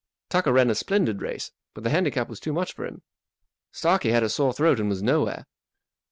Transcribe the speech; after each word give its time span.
Tucker 0.29 0.51
ran 0.51 0.71
a 0.71 0.73
splendid 0.73 1.21
race, 1.21 1.51
but 1.75 1.83
the 1.83 1.91
handicap 1.91 2.27
was 2.27 2.39
too 2.39 2.53
much 2.53 2.73
for 2.73 2.87
him. 2.87 3.03
Starkie 3.71 4.09
had 4.09 4.23
a 4.23 4.29
sore 4.29 4.51
throat 4.51 4.79
and 4.79 4.89
was 4.89 5.03
nowhere. 5.03 5.45